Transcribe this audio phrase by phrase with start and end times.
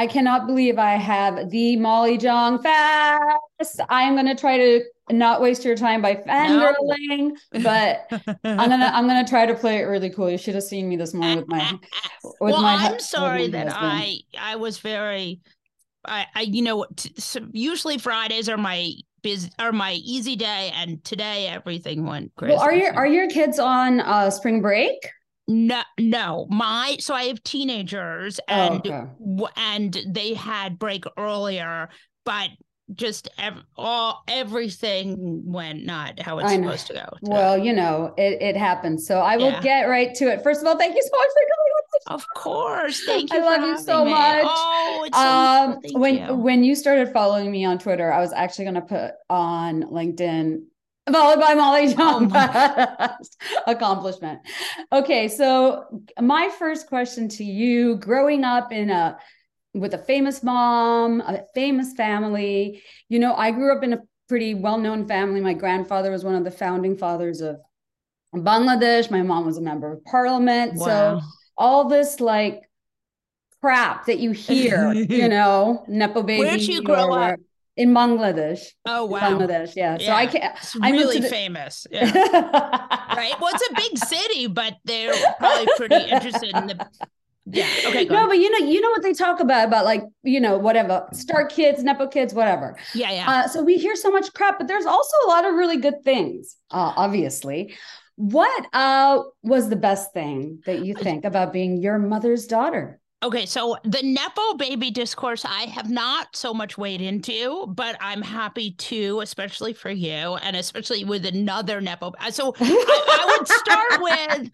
[0.00, 3.82] I cannot believe I have the Molly Jong-Fast.
[3.90, 7.60] I'm gonna try to not waste your time by fangirling, no.
[7.62, 8.06] but
[8.44, 10.30] I'm gonna I'm gonna try to play it really cool.
[10.30, 11.78] You should have seen me this morning with my
[12.24, 13.92] with well, my I'm sorry that husband.
[13.92, 15.42] I I was very
[16.06, 20.72] I, I you know t- so usually Fridays are my busy are my easy day
[20.76, 22.54] and today everything went crazy.
[22.54, 24.96] Well, are your are your kids on uh spring break?
[25.50, 26.46] No, no.
[26.48, 29.52] My so I have teenagers oh, and oh, okay.
[29.56, 31.88] and they had break earlier,
[32.24, 32.50] but
[32.94, 37.16] just ev- all everything went not how it's supposed to go.
[37.22, 39.08] Well, you know, it, it happens.
[39.08, 39.60] So I will yeah.
[39.60, 40.42] get right to it.
[40.44, 41.70] First of all, thank you so much for coming
[42.06, 43.02] of course.
[43.06, 43.40] Thank you.
[43.40, 44.10] I love you so me.
[44.10, 44.44] much.
[44.46, 46.00] Oh, it's so um, cool.
[46.00, 46.34] when you.
[46.34, 50.62] when you started following me on Twitter, I was actually going to put on LinkedIn
[51.12, 52.32] followed by Molly um, Jong.
[52.34, 53.16] Oh
[53.66, 54.40] accomplishment.
[54.92, 59.18] Okay, so my first question to you: Growing up in a
[59.74, 64.54] with a famous mom, a famous family, you know, I grew up in a pretty
[64.54, 65.40] well-known family.
[65.40, 67.58] My grandfather was one of the founding fathers of
[68.34, 69.10] Bangladesh.
[69.10, 70.74] My mom was a member of parliament.
[70.74, 70.86] Wow.
[70.86, 71.20] So
[71.56, 72.62] all this like
[73.60, 76.40] crap that you hear, you know, nepo baby.
[76.40, 77.38] Where'd you grow up?
[77.76, 78.60] In Bangladesh.
[78.86, 79.74] Oh wow, Bangladesh.
[79.76, 79.96] Yeah.
[79.98, 80.06] yeah.
[80.06, 80.56] So I can't.
[80.56, 81.86] It's really the- famous.
[81.90, 82.10] Yeah.
[83.16, 83.34] right.
[83.40, 86.88] Well, it's a big city, but they're probably pretty interested in the
[87.46, 87.66] yeah.
[87.86, 88.04] Okay.
[88.04, 91.08] no, but you know, you know what they talk about about like you know whatever
[91.12, 92.76] star kids, nepo kids, whatever.
[92.94, 93.30] Yeah, yeah.
[93.30, 96.02] Uh, so we hear so much crap, but there's also a lot of really good
[96.04, 96.56] things.
[96.70, 97.74] Uh, obviously,
[98.16, 102.99] what uh, was the best thing that you think about being your mother's daughter?
[103.22, 108.22] Okay, so the Nepo baby discourse, I have not so much weighed into, but I'm
[108.22, 112.14] happy to, especially for you, and especially with another Nepo.
[112.30, 114.50] So I, I would start with.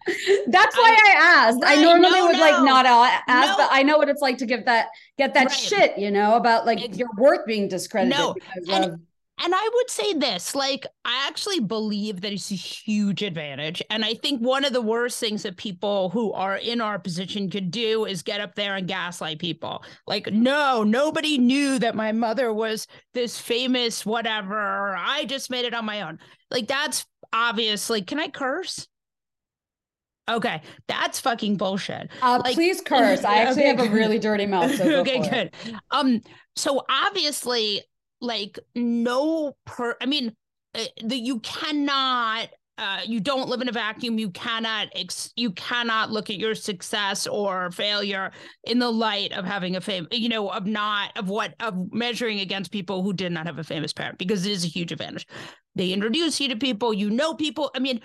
[0.51, 1.63] That's why I, I asked.
[1.63, 3.55] Right, I normally no, would no, like not ask, no.
[3.57, 4.87] but I know what it's like to give that
[5.17, 5.51] get that right.
[5.51, 8.19] shit, you know, about like your work being discredited.
[8.19, 8.35] No,
[8.69, 8.99] and, of-
[9.39, 13.83] and I would say this like, I actually believe that it's a huge advantage.
[13.89, 17.49] And I think one of the worst things that people who are in our position
[17.49, 19.83] could do is get up there and gaslight people.
[20.07, 24.95] Like, no, nobody knew that my mother was this famous whatever.
[24.97, 26.17] I just made it on my own.
[26.49, 28.87] Like, that's obviously, can I curse?
[30.29, 32.09] Okay, that's fucking bullshit.
[32.21, 33.23] Uh, like, please curse.
[33.23, 34.75] I actually okay, have a really dirty mouth.
[34.75, 35.51] So okay, good.
[35.91, 36.21] Um,
[36.55, 37.83] so obviously,
[38.21, 40.33] like no per i mean
[40.75, 44.19] uh, that you cannot uh, you don't live in a vacuum.
[44.19, 48.31] You cannot ex- you cannot look at your success or failure
[48.65, 52.39] in the light of having a fame, you know, of not of what of measuring
[52.39, 55.25] against people who did not have a famous parent because it is a huge advantage.
[55.73, 57.71] They introduce you to people, you know people.
[57.75, 57.99] I mean,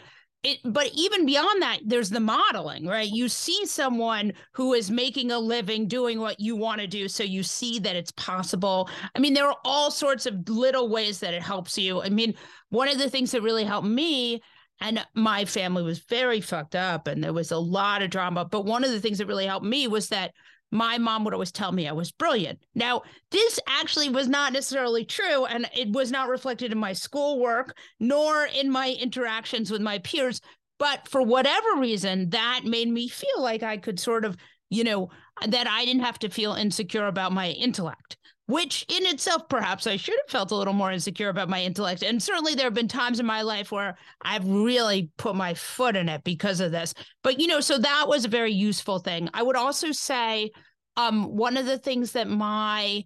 [0.44, 3.08] it, but even beyond that, there's the modeling, right?
[3.08, 7.08] You see someone who is making a living doing what you want to do.
[7.08, 8.88] So you see that it's possible.
[9.14, 12.02] I mean, there are all sorts of little ways that it helps you.
[12.02, 12.34] I mean,
[12.70, 14.42] one of the things that really helped me,
[14.80, 18.64] and my family was very fucked up and there was a lot of drama, but
[18.64, 20.32] one of the things that really helped me was that
[20.72, 22.58] my mom would always tell me I was brilliant.
[22.74, 27.76] Now, this actually was not necessarily true, and it was not reflected in my schoolwork
[28.00, 30.40] nor in my interactions with my peers.
[30.78, 34.36] But for whatever reason, that made me feel like I could sort of,
[34.70, 35.10] you know,
[35.46, 38.16] that I didn't have to feel insecure about my intellect,
[38.52, 42.02] which in itself, perhaps I should have felt a little more insecure about my intellect.
[42.02, 45.96] And certainly there have been times in my life where I've really put my foot
[45.96, 46.92] in it because of this.
[47.22, 49.30] But, you know, so that was a very useful thing.
[49.32, 50.50] I would also say,
[50.98, 53.04] um, one of the things that my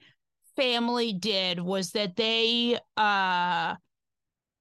[0.56, 3.74] family did was that they uh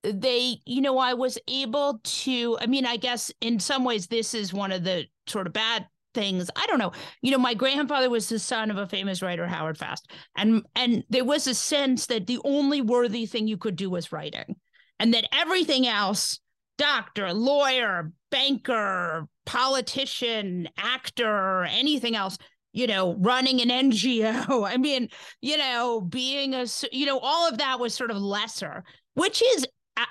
[0.03, 4.33] they you know i was able to i mean i guess in some ways this
[4.33, 8.09] is one of the sort of bad things i don't know you know my grandfather
[8.09, 12.07] was the son of a famous writer howard fast and and there was a sense
[12.07, 14.55] that the only worthy thing you could do was writing
[14.99, 16.39] and that everything else
[16.77, 22.37] doctor lawyer banker politician actor anything else
[22.75, 24.67] you know, running an NGO.
[24.69, 25.07] I mean,
[25.41, 28.83] you know, being a, you know, all of that was sort of lesser,
[29.13, 29.65] which is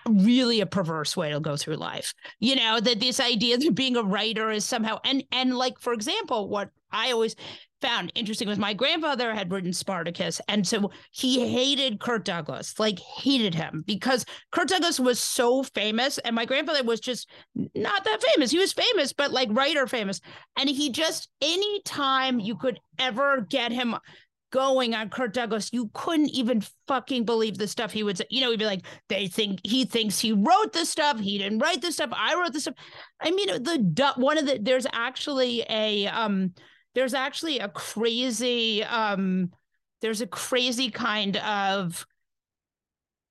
[0.08, 2.14] really a perverse way to go through life.
[2.40, 5.92] You know, that this idea that being a writer is somehow, and, and like, for
[5.92, 7.34] example, what I always
[7.84, 10.40] found interesting was my grandfather had written Spartacus.
[10.48, 16.16] And so he hated Kirk Douglas, like hated him because Kirk Douglas was so famous.
[16.18, 17.28] And my grandfather was just
[17.74, 18.50] not that famous.
[18.50, 20.22] He was famous, but like writer famous.
[20.56, 23.96] And he just, anytime you could ever get him
[24.54, 28.24] going on Kirk Douglas, you couldn't even fucking believe the stuff he would say.
[28.30, 31.18] You know, he'd be like, they think he thinks he wrote this stuff.
[31.18, 32.10] He didn't write this stuff.
[32.12, 32.76] I wrote this stuff.
[33.20, 36.52] I mean, the one of the there's actually a um
[36.94, 39.50] there's actually a crazy um
[40.02, 42.06] there's a crazy kind of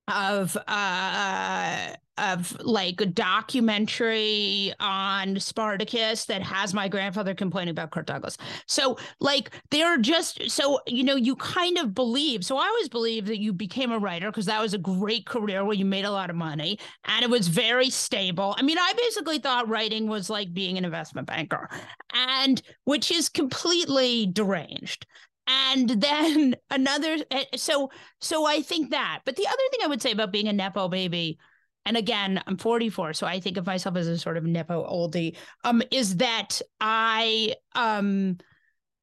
[0.07, 8.05] of uh of like a documentary on Spartacus that has my grandfather complaining about Kirk
[8.05, 8.37] Douglas.
[8.67, 12.45] So like they're just so you know you kind of believe.
[12.45, 15.65] So I always believe that you became a writer because that was a great career
[15.65, 18.55] where you made a lot of money and it was very stable.
[18.57, 21.69] I mean, I basically thought writing was like being an investment banker
[22.13, 25.07] and which is completely deranged
[25.47, 29.21] and then another eh, so so i think that.
[29.25, 31.39] But the other thing i would say about being a nepo baby
[31.85, 35.35] and again i'm 44 so i think of myself as a sort of nepo oldie
[35.65, 38.37] um is that i um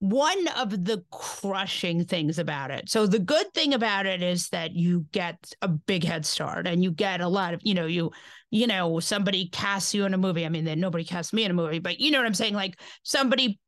[0.01, 2.89] one of the crushing things about it.
[2.89, 6.83] So the good thing about it is that you get a big head start and
[6.83, 8.11] you get a lot of you know you
[8.51, 10.47] you know somebody casts you in a movie.
[10.47, 12.55] I mean then nobody casts me in a movie but you know what i'm saying?
[12.55, 13.61] Like somebody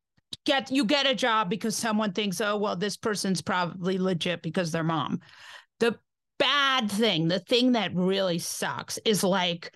[0.45, 4.71] get you get a job because someone thinks, oh, well, this person's probably legit because
[4.71, 5.19] their mom.
[5.79, 5.97] The
[6.39, 9.71] bad thing, the thing that really sucks is like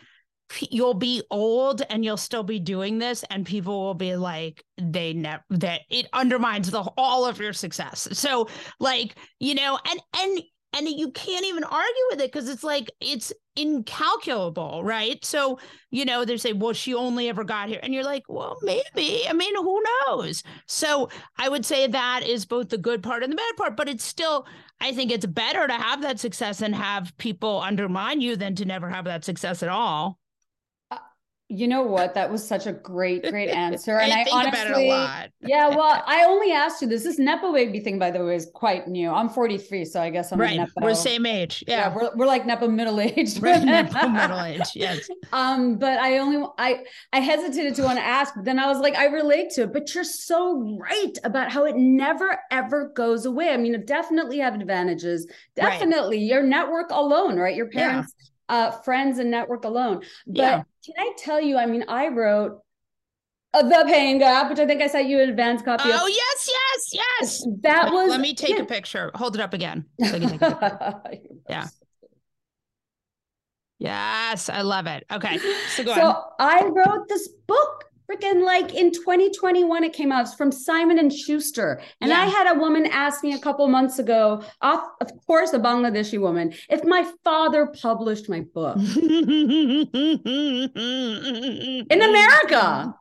[0.71, 5.13] you'll be old and you'll still be doing this and people will be like they
[5.13, 8.47] never that it undermines the all of your success so
[8.79, 10.41] like you know and and
[10.77, 15.23] and you can't even argue with it because it's like it's incalculable, right?
[15.25, 15.59] So,
[15.89, 17.79] you know, they say, well, she only ever got here.
[17.81, 19.27] And you're like, well, maybe.
[19.27, 20.43] I mean, who knows?
[20.67, 23.89] So I would say that is both the good part and the bad part, but
[23.89, 24.45] it's still,
[24.79, 28.65] I think it's better to have that success and have people undermine you than to
[28.65, 30.19] never have that success at all.
[31.49, 32.13] You know what?
[32.13, 33.97] That was such a great, great answer.
[33.97, 35.29] And I, I honestly, about it a lot.
[35.41, 37.03] yeah, well, I only asked you this.
[37.03, 39.09] This Nepo baby thing, by the way, is quite new.
[39.09, 40.57] I'm 43, so I guess I'm right.
[40.57, 40.71] Nepo.
[40.81, 41.63] We're same age.
[41.65, 41.77] Yeah.
[41.77, 43.39] yeah we're, we're like Nepo middle age.
[43.39, 45.07] We're Nepo middle age, yes.
[45.31, 46.83] Um, but I only I
[47.13, 49.73] I hesitated to want to ask, but then I was like, I relate to it.
[49.73, 53.51] But you're so right about how it never ever goes away.
[53.51, 55.27] I mean, it definitely have advantages.
[55.55, 56.27] Definitely right.
[56.27, 57.55] your network alone, right?
[57.55, 58.13] Your parents.
[58.19, 60.01] Yeah uh, friends and network alone.
[60.25, 60.63] But yeah.
[60.87, 61.57] Can I tell you?
[61.57, 62.61] I mean, I wrote
[63.53, 65.83] uh, the pain gap, which I think I sent you an advance copy.
[65.85, 66.09] Oh of.
[66.09, 67.47] yes, yes, yes.
[67.61, 68.09] That was.
[68.09, 68.63] Let me take yeah.
[68.63, 69.11] a picture.
[69.13, 69.85] Hold it up again.
[70.05, 70.17] So
[71.49, 71.67] yeah.
[73.79, 75.05] Yes, I love it.
[75.11, 75.37] Okay,
[75.69, 76.23] so go So on.
[76.39, 80.21] I wrote this book freaking like in 2021 it came out.
[80.21, 81.81] It's from simon and schuster.
[82.01, 82.21] And yeah.
[82.21, 84.79] i had a woman ask me a couple months ago of
[85.25, 88.77] course a bangladeshi woman if my father published my book.
[91.89, 92.95] In america.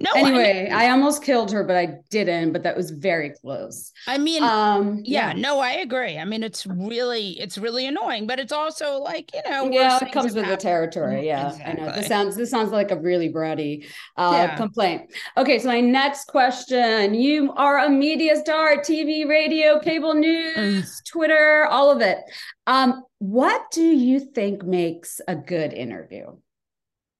[0.00, 3.92] No anyway I, I, almost killed her but i didn't but that was very close.
[4.06, 6.18] I mean um yeah, yeah, no i agree.
[6.18, 10.12] I mean it's really it's really annoying but it's also like you know yeah it
[10.12, 11.48] comes with the territory yeah.
[11.48, 11.67] Exactly.
[11.68, 13.86] I know this sounds this sounds like a really bratty
[14.16, 14.56] uh, yeah.
[14.56, 15.12] complaint.
[15.36, 21.66] Okay, so my next question: You are a media star, TV, radio, cable news, Twitter,
[21.66, 22.18] all of it.
[22.66, 26.26] Um, what do you think makes a good interview?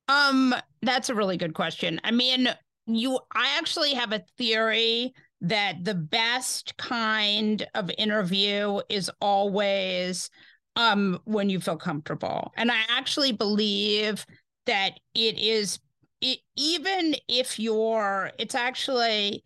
[0.08, 2.00] Um, that's a really good question.
[2.04, 2.48] I mean,
[2.86, 10.30] you, I actually have a theory that the best kind of interview is always
[10.76, 14.26] um when you feel comfortable and i actually believe
[14.68, 15.80] that it is
[16.20, 19.42] it, even if you're it's actually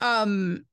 [0.00, 0.64] um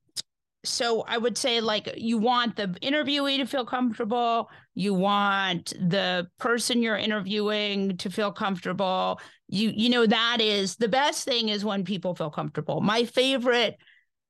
[0.65, 6.27] so i would say like you want the interviewee to feel comfortable you want the
[6.39, 9.19] person you're interviewing to feel comfortable
[9.53, 12.81] you you know that is the best thing is when people feel comfortable.
[12.81, 13.77] My favorite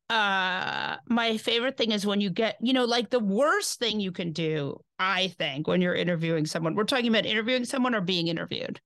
[0.09, 4.11] uh my favorite thing is when you get you know like the worst thing you
[4.11, 8.27] can do i think when you're interviewing someone we're talking about interviewing someone or being
[8.27, 8.81] interviewed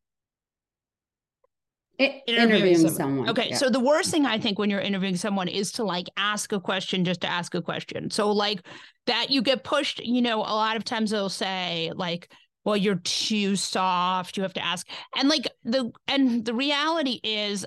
[1.98, 2.96] interviewing, interviewing someone.
[2.96, 3.30] someone.
[3.30, 3.58] Okay, yeah.
[3.58, 6.60] so the worst thing I think when you're interviewing someone is to like ask a
[6.60, 8.12] question just to ask a question.
[8.12, 8.62] So like
[9.08, 12.32] that you get pushed, you know, a lot of times they'll say like
[12.66, 17.66] well you're too soft you have to ask and like the and the reality is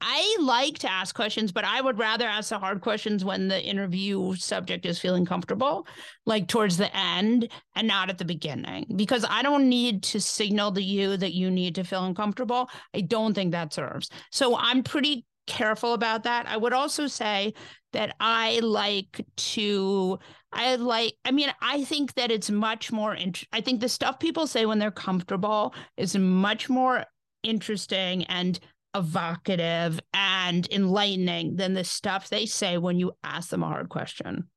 [0.00, 3.62] I like to ask questions, but I would rather ask the hard questions when the
[3.62, 5.86] interview subject is feeling comfortable,
[6.26, 10.72] like towards the end and not at the beginning, because I don't need to signal
[10.72, 12.70] to you that you need to feel uncomfortable.
[12.94, 14.08] I don't think that serves.
[14.32, 16.46] So I'm pretty careful about that.
[16.46, 17.54] I would also say
[17.92, 20.18] that I like to,
[20.52, 24.18] I like, I mean, I think that it's much more, int- I think the stuff
[24.18, 27.04] people say when they're comfortable is much more
[27.42, 28.58] interesting and
[28.94, 34.48] evocative and enlightening than the stuff they say when you ask them a hard question.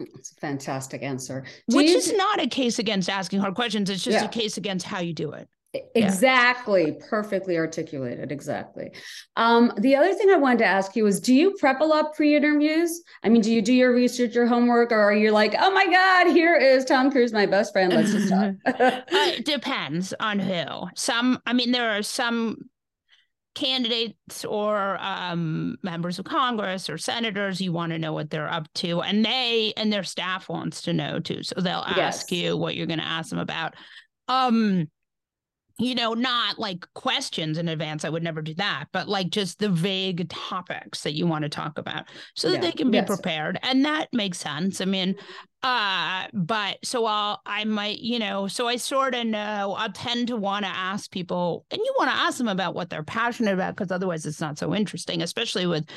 [0.00, 1.44] It's a fantastic answer.
[1.68, 3.90] Do Which is not a case against asking hard questions.
[3.90, 4.24] It's just yeah.
[4.24, 5.48] a case against how you do it.
[5.94, 6.96] Exactly.
[6.98, 7.06] Yeah.
[7.08, 8.32] Perfectly articulated.
[8.32, 8.90] Exactly.
[9.36, 12.12] Um, the other thing I wanted to ask you is do you prep a lot
[12.14, 13.02] pre interviews?
[13.22, 15.86] I mean, do you do your research, your homework, or are you like, oh my
[15.86, 17.92] God, here is Tom Cruise, my best friend?
[17.92, 18.54] Let's just talk.
[18.66, 20.88] uh, it depends on who.
[20.96, 22.69] Some, I mean, there are some
[23.54, 28.72] candidates or um, members of Congress or senators, you want to know what they're up
[28.74, 31.42] to, and they and their staff wants to know too.
[31.42, 32.40] So they'll ask yes.
[32.40, 33.74] you what you're going to ask them about.
[34.28, 34.88] Um,
[35.80, 38.04] you know, not like questions in advance.
[38.04, 41.48] I would never do that, but like just the vague topics that you want to
[41.48, 42.04] talk about
[42.36, 42.60] so that yeah.
[42.60, 43.06] they can be yes.
[43.06, 43.58] prepared.
[43.62, 44.80] And that makes sense.
[44.80, 45.16] I mean,
[45.62, 50.28] uh, but so I'll, I might, you know, so I sort of know I'll tend
[50.28, 53.54] to want to ask people, and you want to ask them about what they're passionate
[53.54, 55.88] about because otherwise it's not so interesting, especially with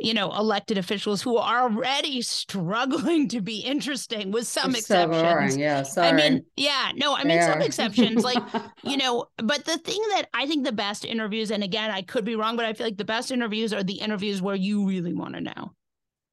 [0.00, 5.54] you know, elected officials who are already struggling to be interesting with some it's exceptions.
[5.54, 6.08] So yeah, sorry.
[6.08, 8.42] I mean, yeah, no, I mean some exceptions, like,
[8.82, 12.24] you know, but the thing that I think the best interviews, and again, I could
[12.24, 15.12] be wrong, but I feel like the best interviews are the interviews where you really
[15.12, 15.72] want to know.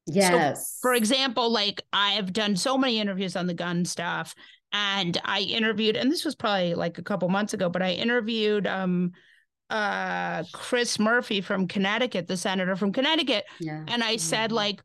[0.06, 0.70] Yes.
[0.70, 4.34] So, for example, like I've done so many interviews on the gun stuff,
[4.72, 8.66] and I interviewed, and this was probably like a couple months ago, but I interviewed
[8.66, 9.12] um
[9.70, 13.46] uh Chris Murphy from Connecticut, the senator from Connecticut.
[13.60, 13.84] Yeah.
[13.88, 14.82] And I said, like,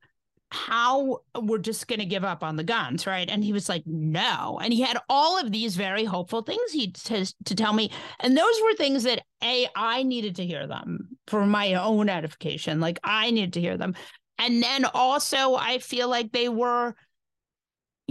[0.52, 3.30] how we're just going to give up on the guns, right?
[3.30, 4.60] And he was like, no.
[4.62, 7.90] And he had all of these very hopeful things he to, to tell me.
[8.20, 12.80] And those were things that A, I needed to hear them for my own edification.
[12.80, 13.94] Like I needed to hear them.
[14.38, 16.96] And then also I feel like they were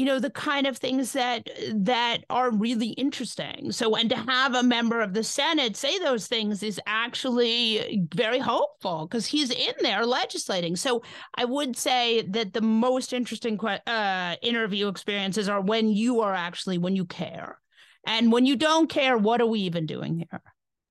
[0.01, 3.72] you know the kind of things that that are really interesting.
[3.72, 8.39] So and to have a member of the senate say those things is actually very
[8.39, 10.75] hopeful because he's in there legislating.
[10.75, 11.03] So
[11.36, 16.79] i would say that the most interesting uh, interview experiences are when you are actually
[16.79, 17.60] when you care.
[18.08, 20.41] And when you don't care what are we even doing here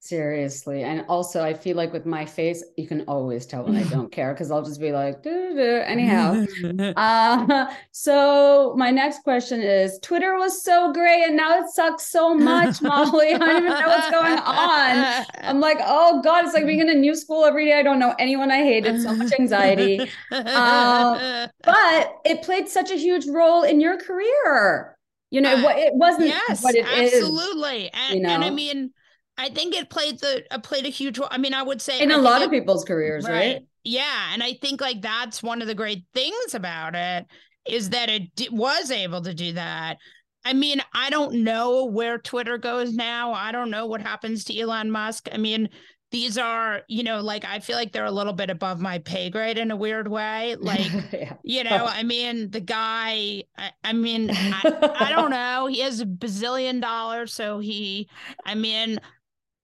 [0.02, 0.82] Seriously.
[0.82, 4.10] And also, I feel like with my face, you can always tell when I don't
[4.10, 6.46] care because I'll just be like, anyhow.
[6.96, 12.34] uh, so, my next question is Twitter was so great and now it sucks so
[12.34, 13.34] much, Molly.
[13.34, 15.26] I don't even know what's going on.
[15.42, 17.78] I'm like, oh God, it's like being in a new school every day.
[17.78, 18.86] I don't know anyone I hate.
[18.86, 20.10] It's so much anxiety.
[20.32, 24.96] Uh, but it played such a huge role in your career.
[25.30, 27.84] You know, uh, what it wasn't yes, what it absolutely.
[27.84, 28.30] Is, and, you know?
[28.30, 28.92] and I mean,
[29.40, 31.28] I think it played the uh, played a huge role.
[31.30, 33.32] I mean, I would say in a lot it, of people's careers, right?
[33.32, 33.62] right?
[33.84, 37.26] Yeah, and I think like that's one of the great things about it
[37.66, 39.96] is that it d- was able to do that.
[40.44, 43.32] I mean, I don't know where Twitter goes now.
[43.32, 45.28] I don't know what happens to Elon Musk.
[45.32, 45.68] I mean,
[46.10, 49.30] these are, you know, like I feel like they're a little bit above my pay
[49.30, 50.56] grade in a weird way.
[50.60, 51.34] Like, yeah.
[51.42, 55.66] you know, I mean, the guy, I, I mean, I, I don't know.
[55.66, 57.32] He has a bazillion dollars.
[57.32, 58.08] So he,
[58.44, 59.00] I mean,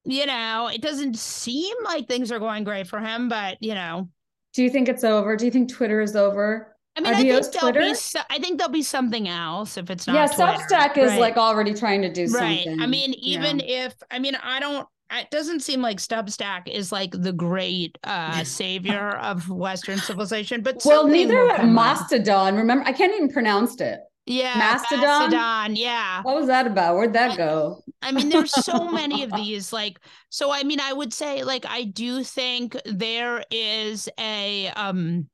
[0.07, 4.09] you know, it doesn't seem like things are going great for him, but you know.
[4.55, 5.37] Do you think it's over?
[5.37, 6.77] Do you think Twitter is over?
[6.97, 7.81] I mean, Adios, I think Twitter?
[7.81, 10.15] Be, I think there'll be something else if it's not.
[10.15, 10.53] Yeah, Twitter.
[10.53, 11.21] Substack is right.
[11.21, 12.49] like already trying to do something.
[12.49, 12.65] right.
[12.65, 12.81] something.
[12.81, 13.87] I mean, even yeah.
[13.87, 14.87] if I mean, I don't.
[15.13, 20.81] It doesn't seem like Substack is like the great uh savior of Western civilization, but
[20.85, 22.57] well, neither Mastodon.
[22.57, 24.01] Remember, I can't even pronounce it.
[24.27, 25.05] Yeah, Mastodon.
[25.05, 25.77] Mastodon.
[25.77, 26.23] Yeah.
[26.23, 26.97] What was that about?
[26.97, 27.83] Where'd that go?
[28.03, 29.73] I mean, there's so many of these.
[29.73, 35.29] Like, so I mean, I would say, like, I do think there is a um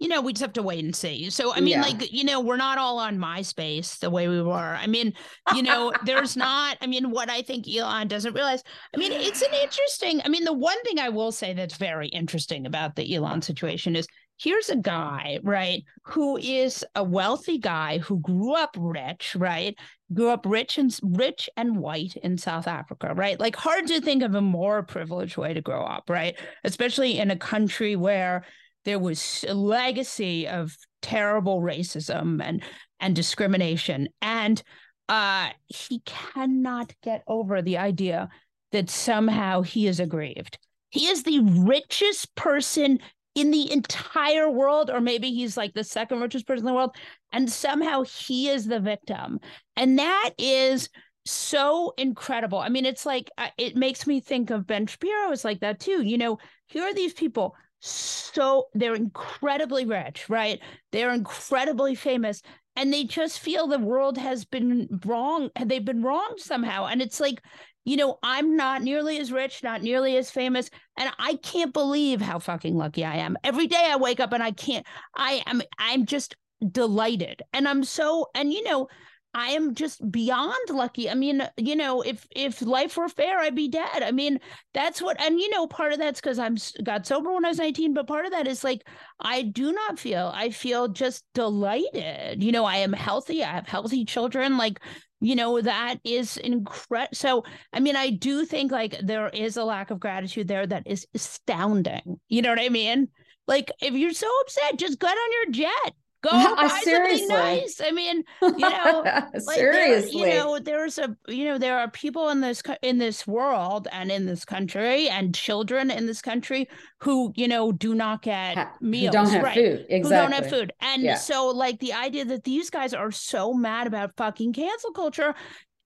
[0.00, 1.28] you know, we just have to wait and see.
[1.28, 1.82] So, I mean, yeah.
[1.82, 4.54] like, you know, we're not all on MySpace the way we were.
[4.54, 5.12] I mean,
[5.54, 8.62] you know, there's not, I mean, what I think Elon doesn't realize,
[8.94, 12.08] I mean, it's an interesting, I mean, the one thing I will say that's very
[12.08, 14.08] interesting about the Elon situation is
[14.40, 19.76] here's a guy, right, who is a wealthy guy who grew up rich, right?
[20.14, 23.38] Grew up rich and rich and white in South Africa, right?
[23.38, 26.38] Like hard to think of a more privileged way to grow up, right?
[26.64, 28.44] Especially in a country where
[28.84, 32.62] there was a legacy of terrible racism and
[32.98, 34.62] and discrimination and
[35.08, 38.28] uh he cannot get over the idea
[38.72, 40.58] that somehow he is aggrieved
[40.90, 42.98] he is the richest person
[43.34, 46.96] in the entire world, or maybe he's like the second richest person in the world,
[47.32, 49.38] and somehow he is the victim.
[49.76, 50.88] And that is
[51.24, 52.58] so incredible.
[52.58, 55.80] I mean, it's like uh, it makes me think of Ben Shapiro is like that
[55.80, 56.02] too.
[56.02, 60.60] You know, here are these people so they're incredibly rich, right?
[60.92, 62.42] They're incredibly famous
[62.76, 67.20] and they just feel the world has been wrong they've been wrong somehow and it's
[67.20, 67.42] like
[67.84, 72.20] you know, I'm not nearly as rich, not nearly as famous, and I can't believe
[72.20, 73.36] how fucking lucky I am.
[73.42, 76.36] Every day I wake up and I can't, I am, I'm just
[76.70, 77.42] delighted.
[77.52, 78.88] And I'm so, and you know,
[79.32, 81.08] I am just beyond lucky.
[81.08, 84.02] I mean, you know, if if life were fair, I'd be dead.
[84.02, 84.40] I mean,
[84.74, 87.58] that's what, and you know, part of that's because I'm got sober when I was
[87.58, 88.82] 19, but part of that is like
[89.20, 90.32] I do not feel.
[90.34, 92.42] I feel just delighted.
[92.42, 93.44] You know, I am healthy.
[93.44, 94.56] I have healthy children.
[94.56, 94.80] Like,
[95.20, 97.14] you know, that is incredible.
[97.14, 100.86] So, I mean, I do think like there is a lack of gratitude there that
[100.86, 102.20] is astounding.
[102.28, 103.08] You know what I mean?
[103.46, 107.26] Like, if you're so upset, just get on your jet Go buy seriously.
[107.26, 107.80] something nice.
[107.82, 109.02] I mean, you know,
[109.46, 112.98] like seriously, there, you know, there's a, you know, there are people in this in
[112.98, 117.94] this world and in this country and children in this country who, you know, do
[117.94, 119.54] not get ha- meals, don't have right?
[119.54, 121.14] food, exactly, who don't have food, and yeah.
[121.14, 125.34] so like the idea that these guys are so mad about fucking cancel culture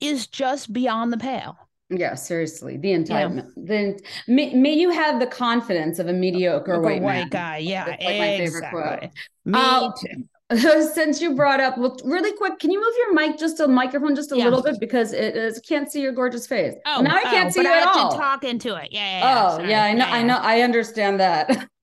[0.00, 1.56] is just beyond the pale.
[1.90, 3.50] Yeah, seriously, the entitlement.
[3.56, 3.62] Yeah.
[3.64, 7.58] Then may, may you have the confidence of a mediocre white, white guy.
[7.58, 8.18] Yeah, like exactly.
[8.18, 9.10] my favorite quote.
[9.44, 10.24] Me uh, too.
[10.94, 14.14] Since you brought up, well, really quick, can you move your mic just a microphone
[14.14, 14.44] just a yeah.
[14.44, 16.74] little bit because it is can't see your gorgeous face.
[16.86, 18.12] Oh, now I can't oh, see you I at all.
[18.16, 18.88] talk into it.
[18.90, 19.20] Yeah, yeah.
[19.20, 19.48] yeah.
[19.50, 19.84] Oh, yeah.
[19.84, 20.04] I know.
[20.04, 20.36] I know.
[20.36, 21.68] I understand that.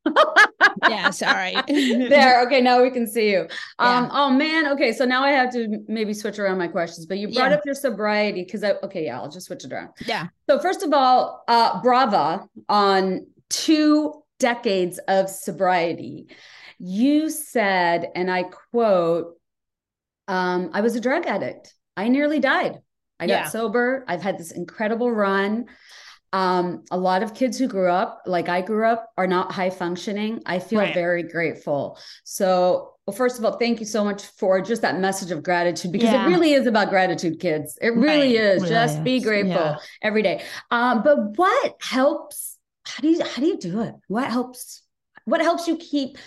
[0.89, 1.55] yeah, sorry.
[1.67, 2.45] there.
[2.45, 3.41] Okay, now we can see you.
[3.79, 4.09] Um, yeah.
[4.11, 4.93] oh man, okay.
[4.93, 7.57] So now I have to maybe switch around my questions, but you brought yeah.
[7.57, 9.89] up your sobriety because I okay, yeah, I'll just switch it around.
[10.05, 10.27] Yeah.
[10.49, 16.27] So first of all, uh brava on two decades of sobriety.
[16.79, 19.35] You said, and I quote,
[20.27, 21.75] um, I was a drug addict.
[21.95, 22.79] I nearly died.
[23.19, 23.47] I got yeah.
[23.49, 24.03] sober.
[24.07, 25.65] I've had this incredible run.
[26.33, 29.69] Um, a lot of kids who grew up like I grew up are not high
[29.69, 30.41] functioning.
[30.45, 30.93] I feel right.
[30.93, 31.99] very grateful.
[32.23, 35.91] So, well, first of all, thank you so much for just that message of gratitude
[35.91, 36.25] because yeah.
[36.25, 37.77] it really is about gratitude, kids.
[37.81, 38.45] It really right.
[38.45, 38.61] is.
[38.61, 39.03] Really just is.
[39.03, 39.77] be grateful yeah.
[40.01, 40.43] every day.
[40.69, 42.57] Um, but what helps?
[42.85, 43.95] How do you how do you do it?
[44.07, 44.83] What helps?
[45.25, 46.17] What helps you keep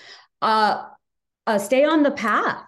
[0.43, 0.85] uh,
[1.47, 2.65] uh stay on the path?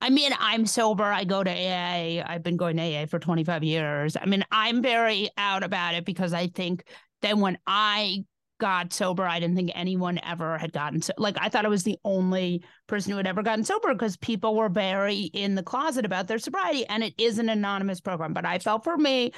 [0.00, 1.04] I mean, I'm sober.
[1.04, 2.22] I go to AA.
[2.26, 4.16] I've been going to AA for 25 years.
[4.20, 6.84] I mean, I'm very out about it because I think
[7.22, 8.24] that when I
[8.60, 11.82] got sober, I didn't think anyone ever had gotten so like I thought I was
[11.82, 16.04] the only person who had ever gotten sober because people were very in the closet
[16.04, 18.32] about their sobriety and it is an anonymous program.
[18.32, 19.32] But I felt for me,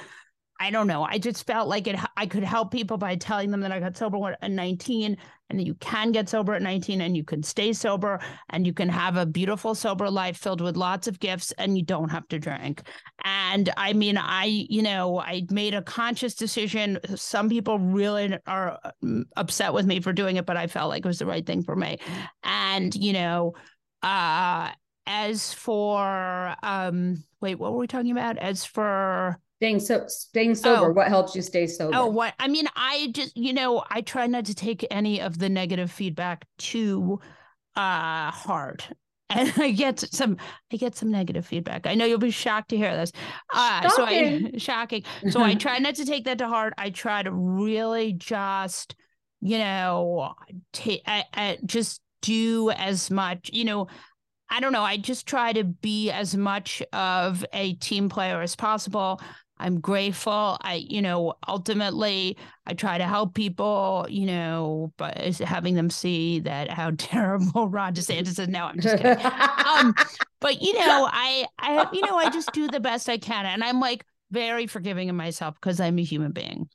[0.59, 1.03] I don't know.
[1.03, 1.97] I just felt like it.
[2.15, 5.17] I could help people by telling them that I got sober at 19,
[5.49, 8.73] and that you can get sober at 19, and you can stay sober, and you
[8.73, 12.27] can have a beautiful sober life filled with lots of gifts, and you don't have
[12.29, 12.83] to drink.
[13.25, 16.99] And I mean, I, you know, I made a conscious decision.
[17.15, 21.03] Some people really are mm, upset with me for doing it, but I felt like
[21.03, 21.97] it was the right thing for me.
[22.43, 23.53] And you know,
[24.01, 24.71] uh,
[25.05, 28.37] as for um, wait, what were we talking about?
[28.37, 30.87] As for Staying so staying sober.
[30.87, 30.91] Oh.
[30.91, 31.95] What helps you stay sober?
[31.95, 35.39] Oh, what I mean, I just you know I try not to take any of
[35.39, 37.21] the negative feedback too
[37.77, 38.83] uh hard
[39.29, 40.35] and I get some
[40.73, 41.87] I get some negative feedback.
[41.87, 43.13] I know you'll be shocked to hear this.
[43.53, 45.05] Uh so I shocking.
[45.29, 46.73] So I try not to take that to heart.
[46.77, 48.95] I try to really just,
[49.39, 50.33] you know,
[50.73, 53.87] take I, I just do as much, you know,
[54.49, 54.83] I don't know.
[54.83, 59.19] I just try to be as much of a team player as possible.
[59.57, 60.57] I'm grateful.
[60.61, 66.39] I, you know, ultimately I try to help people, you know, but having them see
[66.41, 68.47] that how terrible Ron DeSantis is.
[68.47, 69.25] No, I'm just kidding.
[69.25, 69.95] um,
[70.39, 73.63] but you know, I, I, you know, I just do the best I can, and
[73.63, 76.67] I'm like very forgiving of myself because I'm a human being.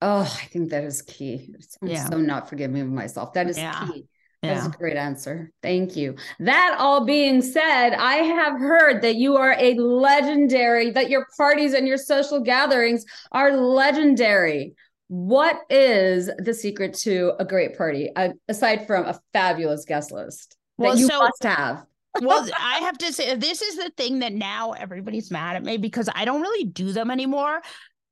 [0.00, 1.54] Oh, I think that is key.
[1.80, 2.08] I'm yeah.
[2.08, 3.32] so not forgiving of myself.
[3.32, 3.86] That is yeah.
[3.86, 4.06] key.
[4.44, 4.54] Yeah.
[4.54, 5.50] That's a great answer.
[5.62, 6.16] Thank you.
[6.40, 11.72] That all being said, I have heard that you are a legendary, that your parties
[11.72, 14.74] and your social gatherings are legendary.
[15.08, 20.56] What is the secret to a great party, uh, aside from a fabulous guest list
[20.76, 21.84] well, that you so, must have?
[22.20, 25.76] well, I have to say, this is the thing that now everybody's mad at me
[25.76, 27.62] because I don't really do them anymore.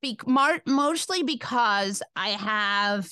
[0.01, 3.09] Be- mar- mostly because I have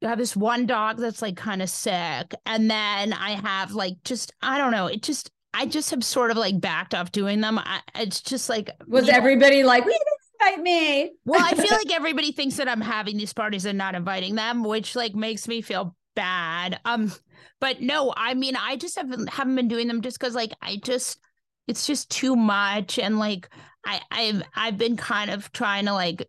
[0.00, 3.94] you have this one dog that's like kind of sick and then i have like
[4.04, 7.40] just i don't know it just i just have sort of like backed off doing
[7.40, 7.58] them.
[7.58, 11.12] I, it's just like was everybody know, like we didn't invite me?
[11.24, 14.64] Well i feel like everybody thinks that i'm having these parties and not inviting them
[14.64, 16.80] which like makes me feel bad.
[16.84, 17.12] Um
[17.60, 20.76] but no i mean i just haven't haven't been doing them just because like i
[20.82, 21.18] just
[21.68, 23.48] it's just too much and like
[23.84, 26.28] i i've i've been kind of trying to like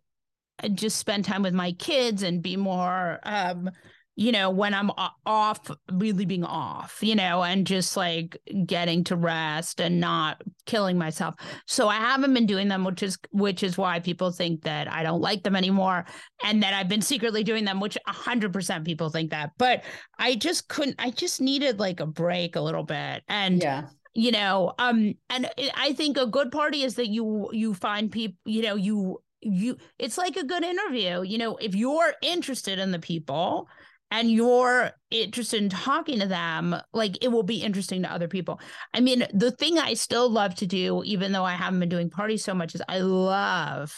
[0.74, 3.70] just spend time with my kids and be more um
[4.18, 4.90] you know when i'm
[5.24, 10.98] off really being off you know and just like getting to rest and not killing
[10.98, 11.36] myself.
[11.66, 15.04] So i haven't been doing them which is which is why people think that i
[15.04, 16.04] don't like them anymore
[16.44, 19.52] and that i've been secretly doing them which 100% people think that.
[19.56, 19.84] But
[20.18, 23.22] i just couldn't i just needed like a break a little bit.
[23.28, 23.86] And yeah.
[24.14, 28.36] you know um and i think a good party is that you you find people
[28.44, 32.90] you know you you it's like a good interview you know if you're interested in
[32.90, 33.68] the people
[34.10, 38.60] and you're interested in talking to them like it will be interesting to other people.
[38.94, 42.10] I mean the thing i still love to do even though i haven't been doing
[42.10, 43.94] parties so much is i love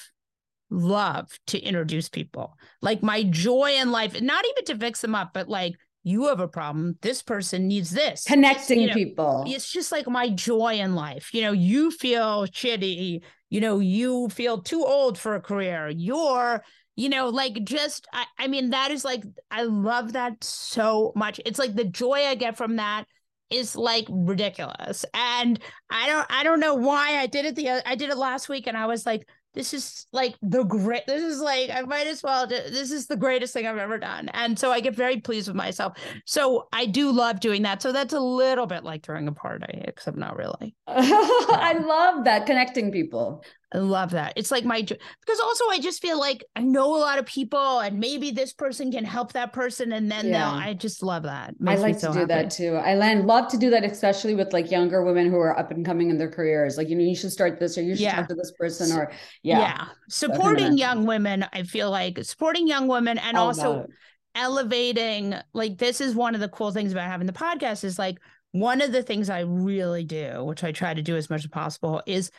[0.73, 2.57] love to introduce people.
[2.81, 6.41] Like my joy in life not even to fix them up but like you have
[6.41, 6.97] a problem.
[7.03, 8.25] This person needs this.
[8.25, 9.45] Connecting you know, people.
[9.47, 11.35] It's just like my joy in life.
[11.35, 13.23] You know, you feel shitty.
[13.51, 15.89] You know, you feel too old for a career.
[15.89, 16.63] You're,
[16.97, 21.41] you know, like just, I, I mean, that is like, I love that so much.
[21.45, 23.05] It's like the joy I get from that
[23.51, 25.05] is like ridiculous.
[25.13, 25.61] And
[25.91, 28.67] I don't, I don't know why I did it the, I did it last week
[28.67, 32.23] and I was like, this is like the great this is like i might as
[32.23, 34.29] well do, this is the greatest thing i've ever done.
[34.31, 35.97] And so i get very pleased with myself.
[36.25, 37.83] So i do love doing that.
[37.83, 40.75] So that's a little bit like throwing a party except not really.
[40.87, 44.33] I love that connecting people I love that.
[44.37, 47.81] It's like my because also I just feel like I know a lot of people
[47.81, 50.51] and maybe this person can help that person and then yeah.
[50.51, 51.55] I just love that.
[51.65, 52.29] I like so to do happy.
[52.29, 52.75] that too.
[52.75, 56.11] I love to do that especially with like younger women who are up and coming
[56.11, 56.77] in their careers.
[56.77, 58.17] Like you know you should start this or you should yeah.
[58.17, 59.61] talk to this person or yeah.
[59.61, 59.85] Yeah.
[60.09, 63.87] Supporting young women, I feel like supporting young women and All also
[64.35, 68.19] elevating like this is one of the cool things about having the podcast is like
[68.53, 71.51] one of the things I really do, which I try to do as much as
[71.51, 72.31] possible, is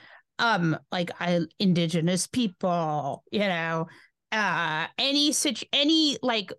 [0.41, 3.87] um like I, indigenous people you know
[4.33, 6.51] uh any such any like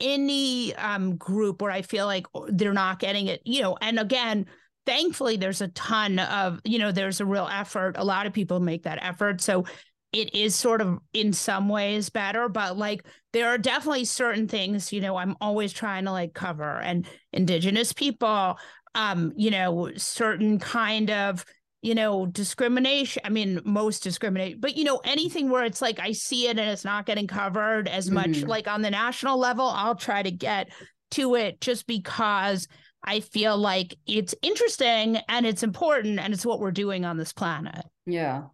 [0.00, 4.46] any um group where i feel like they're not getting it you know and again
[4.86, 7.96] thankfully there's a ton of you know there's a real effort.
[7.96, 9.40] A lot of people make that effort.
[9.40, 9.64] So
[10.12, 14.92] it is sort of in some ways better but like there are definitely certain things
[14.92, 16.78] you know i'm always trying to like cover.
[16.80, 18.58] And indigenous people
[18.96, 21.44] um you know certain kind of
[21.82, 23.22] you know, discrimination.
[23.24, 26.70] I mean, most discriminate, but you know, anything where it's like I see it and
[26.70, 28.14] it's not getting covered as mm-hmm.
[28.14, 30.70] much like on the national level, I'll try to get
[31.12, 32.68] to it just because
[33.02, 37.32] I feel like it's interesting and it's important and it's what we're doing on this
[37.32, 37.84] planet.
[38.06, 38.44] Yeah.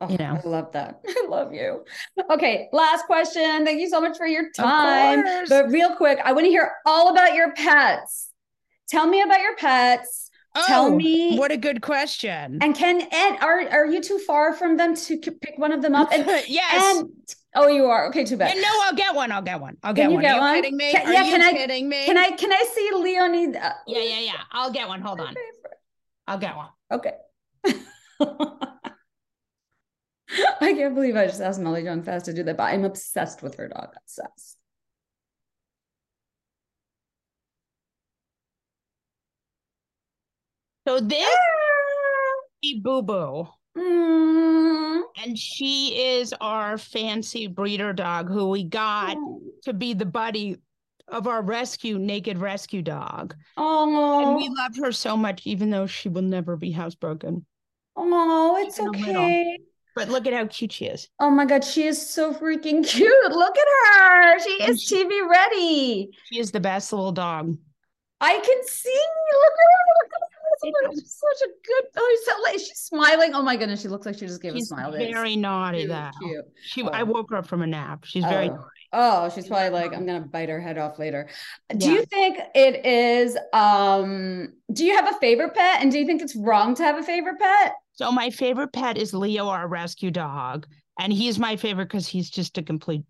[0.00, 1.00] Oh, you know, I love that.
[1.08, 1.84] I love you.
[2.30, 3.64] Okay, last question.
[3.64, 5.24] Thank you so much for your time.
[5.48, 8.30] But real quick, I want to hear all about your pets.
[8.88, 10.27] Tell me about your pets
[10.58, 12.58] Oh, Tell me what a good question.
[12.60, 15.94] And can and are are you too far from them to pick one of them
[15.94, 16.08] up?
[16.10, 16.98] And yes.
[16.98, 17.10] And,
[17.54, 18.24] oh, you are okay.
[18.24, 18.56] Too bad.
[18.56, 19.30] no, I'll get one.
[19.30, 19.76] I'll get one.
[19.84, 20.22] I'll get can one.
[20.22, 20.54] Get are you one?
[20.56, 20.92] kidding me?
[20.92, 22.06] Can, yeah, can I, kidding me?
[22.06, 23.56] Can I can I see Leonie?
[23.56, 24.40] Uh, yeah, yeah, yeah.
[24.50, 25.00] I'll get one.
[25.00, 25.34] Hold on.
[26.26, 26.68] I'll get one.
[26.90, 27.14] Okay.
[30.60, 33.54] I can't believe I just asked Molly Jong-Fast to do that, but I'm obsessed with
[33.56, 33.94] her dog.
[33.96, 34.57] Obsessed.
[40.88, 42.80] So this ah.
[42.82, 43.46] Boo Boo.
[43.76, 45.02] Mm.
[45.22, 49.42] And she is our fancy breeder dog who we got oh.
[49.64, 50.56] to be the buddy
[51.06, 53.36] of our rescue naked rescue dog.
[53.58, 57.44] Oh, and we love her so much, even though she will never be housebroken.
[57.94, 59.58] Oh, it's okay.
[59.94, 61.06] But look at how cute she is.
[61.20, 63.30] Oh my god, she is so freaking cute.
[63.30, 64.38] Look at her.
[64.38, 66.08] She and is she, TV ready.
[66.32, 67.58] She is the best little dog.
[68.22, 68.88] I can see.
[68.88, 69.84] Look at her.
[70.02, 70.12] Look
[70.64, 71.84] she's such a good.
[71.96, 73.34] Oh, so like she's smiling.
[73.34, 74.92] Oh my goodness, she looks like she just gave she's a smile.
[74.92, 75.86] Very naughty.
[75.86, 76.14] That.
[76.62, 76.82] She.
[76.82, 76.88] Oh.
[76.88, 78.04] I woke her up from a nap.
[78.04, 78.28] She's oh.
[78.28, 78.50] very.
[78.92, 81.28] Oh, she's probably like, I'm gonna bite her head off later.
[81.76, 83.36] Do you think it is?
[83.52, 86.98] Um, do you have a favorite pet, and do you think it's wrong to have
[86.98, 87.74] a favorite pet?
[87.92, 90.66] So my favorite pet is Leo, our rescue dog,
[90.98, 93.02] and he's my favorite because he's just a complete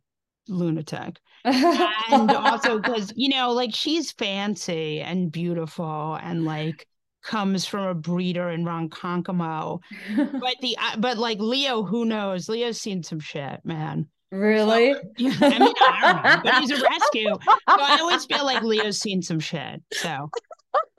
[0.48, 1.20] lunatic.
[1.44, 6.86] and also because you know, like she's fancy and beautiful and like
[7.22, 9.80] comes from a breeder in Ronkonkoma.
[10.40, 12.48] but the uh, but like Leo, who knows?
[12.48, 14.06] Leo's seen some shit, man.
[14.30, 14.92] Really?
[14.92, 17.30] So, yeah, I mean, I don't know, but he's a rescue.
[17.30, 19.82] So I always feel like Leo's seen some shit.
[19.92, 20.30] So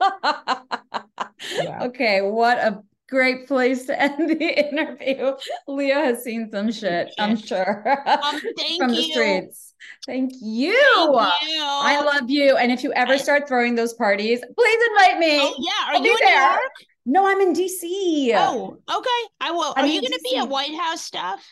[0.00, 1.82] yeah.
[1.82, 5.32] okay, what a great place to end the interview.
[5.66, 7.84] Leo has seen some shit, I'm sure.
[8.08, 8.40] Um,
[8.78, 8.96] from you.
[8.96, 9.74] the streets.
[10.06, 10.72] Thank you.
[10.72, 11.60] Thank you.
[11.62, 12.56] I love you.
[12.56, 15.38] And if you ever start throwing those parties, please invite me.
[15.40, 15.92] Oh, yeah.
[15.92, 16.40] Are I'll you in there.
[16.40, 16.72] New York?
[17.06, 18.32] No, I'm in DC.
[18.34, 19.34] Oh, okay.
[19.40, 19.72] I will.
[19.76, 21.44] Are you going to be at White House stuff?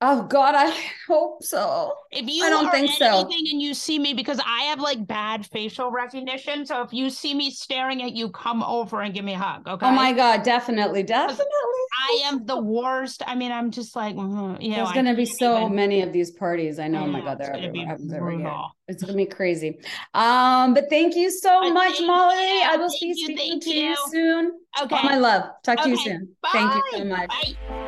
[0.00, 0.70] Oh God, I
[1.08, 1.92] hope so.
[2.12, 3.04] If you I don't think so.
[3.04, 7.10] anything and you see me because I have like bad facial recognition, so if you
[7.10, 9.66] see me staring at you, come over and give me a hug.
[9.66, 9.84] Okay.
[9.86, 11.44] Oh my God, definitely, definitely.
[12.08, 13.22] I am the worst.
[13.26, 16.12] I mean, I'm just like, mhm, you know, There's gonna be so even- many of
[16.12, 16.78] these parties.
[16.78, 17.00] I know.
[17.00, 17.86] I Oh my God, they're everywhere.
[17.88, 18.54] happens every year.
[18.86, 19.80] It's gonna be crazy.
[20.14, 22.36] Um, but thank you so Uh, much, Molly.
[22.36, 23.96] you, I will thank be you, speaking thank to you you.
[24.10, 24.52] soon.
[24.80, 24.96] Okay.
[24.96, 25.42] All my love.
[25.64, 26.36] Talk to you Okay, soon.
[26.52, 27.04] Thank you so Bye.
[27.04, 27.28] much.
[27.68, 27.87] Bye.